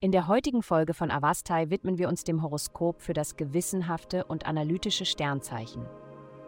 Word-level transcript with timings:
In 0.00 0.10
der 0.10 0.26
heutigen 0.26 0.62
Folge 0.62 0.94
von 0.94 1.12
Avastai 1.12 1.70
widmen 1.70 1.96
wir 1.96 2.08
uns 2.08 2.24
dem 2.24 2.42
Horoskop 2.42 3.00
für 3.00 3.12
das 3.12 3.36
gewissenhafte 3.36 4.24
und 4.24 4.46
analytische 4.46 5.04
Sternzeichen. 5.04 5.86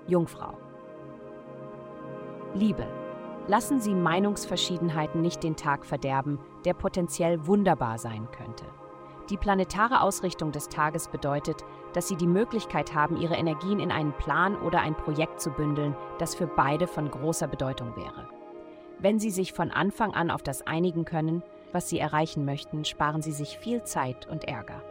Jungfrau. 0.08 0.58
Liebe. 2.52 2.86
Lassen 3.46 3.80
Sie 3.80 3.94
Meinungsverschiedenheiten 3.94 5.20
nicht 5.20 5.42
den 5.42 5.54
Tag 5.54 5.86
verderben, 5.86 6.40
der 6.64 6.74
potenziell 6.74 7.46
wunderbar 7.46 7.98
sein 7.98 8.28
könnte. 8.32 8.64
Die 9.30 9.36
planetare 9.36 10.00
Ausrichtung 10.00 10.50
des 10.50 10.68
Tages 10.68 11.08
bedeutet, 11.08 11.64
dass 11.92 12.08
Sie 12.08 12.16
die 12.16 12.26
Möglichkeit 12.26 12.94
haben, 12.94 13.16
Ihre 13.16 13.36
Energien 13.36 13.80
in 13.80 13.92
einen 13.92 14.12
Plan 14.14 14.60
oder 14.62 14.80
ein 14.80 14.96
Projekt 14.96 15.40
zu 15.40 15.50
bündeln, 15.50 15.96
das 16.18 16.34
für 16.34 16.46
beide 16.46 16.86
von 16.86 17.10
großer 17.10 17.46
Bedeutung 17.46 17.94
wäre. 17.96 18.28
Wenn 19.04 19.18
Sie 19.18 19.28
sich 19.28 19.52
von 19.52 19.70
Anfang 19.70 20.14
an 20.14 20.30
auf 20.30 20.42
das 20.42 20.66
einigen 20.66 21.04
können, 21.04 21.42
was 21.72 21.90
Sie 21.90 21.98
erreichen 21.98 22.46
möchten, 22.46 22.86
sparen 22.86 23.20
Sie 23.20 23.32
sich 23.32 23.58
viel 23.58 23.82
Zeit 23.82 24.26
und 24.28 24.48
Ärger. 24.48 24.82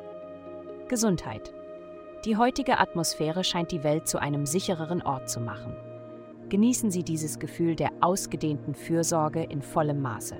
Gesundheit. 0.88 1.52
Die 2.24 2.38
heutige 2.38 2.78
Atmosphäre 2.78 3.44
scheint 3.44 3.72
die 3.72 3.84
Welt 3.84 4.08
zu 4.08 4.20
einem 4.20 4.46
sichereren 4.46 5.02
Ort 5.02 5.32
zu 5.32 5.40
machen. 5.40 5.76
Genießen 6.50 6.92
Sie 6.92 7.02
dieses 7.02 7.40
Gefühl 7.40 7.76
der 7.76 7.90
ausgedehnten 8.02 8.76
Fürsorge 8.76 9.42
in 9.42 9.64
vollem 9.64 10.04
Maße. 10.04 10.38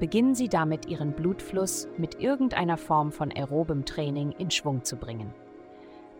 Beginnen 0.00 0.34
Sie 0.34 0.48
damit, 0.48 0.86
Ihren 0.86 1.12
Blutfluss 1.12 1.86
mit 1.96 2.20
irgendeiner 2.20 2.78
Form 2.78 3.12
von 3.12 3.30
aerobem 3.30 3.84
Training 3.84 4.32
in 4.32 4.50
Schwung 4.50 4.82
zu 4.82 4.96
bringen. 4.96 5.32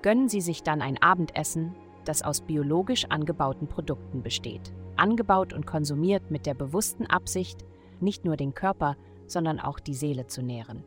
Gönnen 0.01 0.29
Sie 0.29 0.41
sich 0.41 0.63
dann 0.63 0.81
ein 0.81 1.03
Abendessen, 1.03 1.75
das 2.05 2.23
aus 2.23 2.41
biologisch 2.41 3.07
angebauten 3.07 3.67
Produkten 3.67 4.23
besteht, 4.23 4.73
angebaut 4.99 5.53
und 5.53 5.67
konsumiert 5.67 6.31
mit 6.31 6.47
der 6.47 6.55
bewussten 6.55 7.07
Absicht, 7.07 7.65
nicht 8.01 8.25
nur 8.25 8.37
den 8.37 8.55
Körper, 8.55 8.97
sondern 9.27 9.61
auch 9.61 9.81
die 9.81 9.95
Seele 9.95 10.27
zu 10.27 10.43
nähren. 10.43 10.85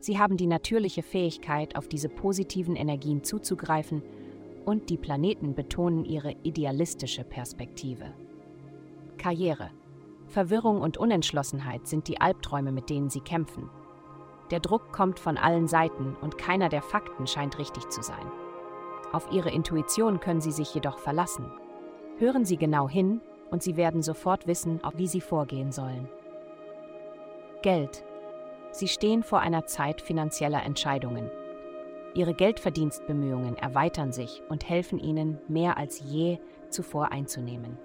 Sie 0.00 0.18
haben 0.18 0.36
die 0.36 0.46
natürliche 0.46 1.02
Fähigkeit, 1.02 1.76
auf 1.76 1.88
diese 1.88 2.08
positiven 2.08 2.76
Energien 2.76 3.24
zuzugreifen 3.24 4.02
und 4.64 4.90
die 4.90 4.98
Planeten 4.98 5.54
betonen 5.54 6.04
ihre 6.04 6.32
idealistische 6.42 7.24
Perspektive. 7.24 8.12
Karriere. 9.16 9.70
Verwirrung 10.26 10.80
und 10.80 10.98
Unentschlossenheit 10.98 11.86
sind 11.86 12.08
die 12.08 12.20
Albträume, 12.20 12.72
mit 12.72 12.90
denen 12.90 13.10
sie 13.10 13.20
kämpfen. 13.20 13.70
Der 14.50 14.60
Druck 14.60 14.92
kommt 14.92 15.18
von 15.18 15.38
allen 15.38 15.66
Seiten 15.66 16.16
und 16.20 16.38
keiner 16.38 16.68
der 16.68 16.82
Fakten 16.82 17.26
scheint 17.26 17.58
richtig 17.58 17.88
zu 17.88 18.02
sein. 18.02 18.30
Auf 19.12 19.28
ihre 19.32 19.50
Intuition 19.50 20.20
können 20.20 20.40
sie 20.40 20.52
sich 20.52 20.74
jedoch 20.74 20.98
verlassen. 20.98 21.50
Hören 22.18 22.46
Sie 22.46 22.56
genau 22.56 22.88
hin 22.88 23.20
und 23.50 23.62
Sie 23.62 23.76
werden 23.76 24.00
sofort 24.00 24.46
wissen, 24.46 24.80
wie 24.96 25.06
Sie 25.06 25.20
vorgehen 25.20 25.70
sollen. 25.70 26.08
Geld. 27.60 28.04
Sie 28.70 28.88
stehen 28.88 29.22
vor 29.22 29.40
einer 29.40 29.66
Zeit 29.66 30.00
finanzieller 30.00 30.62
Entscheidungen. 30.62 31.30
Ihre 32.14 32.32
Geldverdienstbemühungen 32.32 33.56
erweitern 33.56 34.12
sich 34.12 34.42
und 34.48 34.66
helfen 34.66 34.98
Ihnen, 34.98 35.38
mehr 35.48 35.76
als 35.76 36.00
je 36.00 36.38
zuvor 36.70 37.12
einzunehmen. 37.12 37.76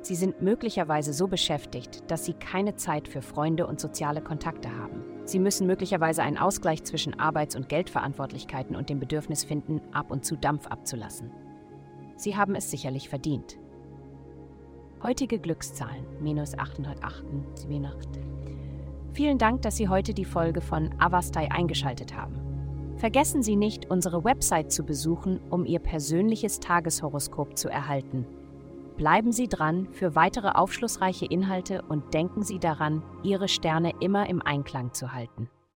Sie 0.00 0.14
sind 0.14 0.40
möglicherweise 0.40 1.12
so 1.12 1.28
beschäftigt, 1.28 2.10
dass 2.10 2.24
Sie 2.24 2.32
keine 2.32 2.76
Zeit 2.76 3.08
für 3.08 3.20
Freunde 3.20 3.66
und 3.66 3.78
soziale 3.78 4.22
Kontakte 4.22 4.74
haben. 4.74 5.04
Sie 5.24 5.38
müssen 5.38 5.66
möglicherweise 5.66 6.22
einen 6.22 6.38
Ausgleich 6.38 6.84
zwischen 6.84 7.20
Arbeits- 7.20 7.56
und 7.56 7.68
Geldverantwortlichkeiten 7.68 8.74
und 8.74 8.88
dem 8.88 8.98
Bedürfnis 8.98 9.44
finden, 9.44 9.82
ab 9.92 10.10
und 10.10 10.24
zu 10.24 10.36
Dampf 10.36 10.66
abzulassen. 10.68 11.30
Sie 12.20 12.36
haben 12.36 12.54
es 12.54 12.70
sicherlich 12.70 13.08
verdient. 13.08 13.58
Heutige 15.02 15.38
Glückszahlen 15.38 16.04
minus 16.20 16.52
808 16.58 17.24
Vielen 19.14 19.38
Dank, 19.38 19.62
dass 19.62 19.78
Sie 19.78 19.88
heute 19.88 20.12
die 20.12 20.26
Folge 20.26 20.60
von 20.60 20.90
Avastai 20.98 21.50
eingeschaltet 21.50 22.14
haben. 22.14 22.38
Vergessen 22.98 23.42
Sie 23.42 23.56
nicht, 23.56 23.90
unsere 23.90 24.22
Website 24.22 24.70
zu 24.70 24.84
besuchen, 24.84 25.40
um 25.48 25.64
Ihr 25.64 25.78
persönliches 25.78 26.60
Tageshoroskop 26.60 27.56
zu 27.56 27.70
erhalten. 27.70 28.26
Bleiben 28.98 29.32
Sie 29.32 29.48
dran 29.48 29.88
für 29.90 30.14
weitere 30.14 30.50
aufschlussreiche 30.50 31.24
Inhalte 31.24 31.80
und 31.88 32.12
denken 32.12 32.42
Sie 32.42 32.58
daran, 32.58 33.02
Ihre 33.22 33.48
Sterne 33.48 33.94
immer 34.00 34.28
im 34.28 34.42
Einklang 34.42 34.92
zu 34.92 35.14
halten. 35.14 35.48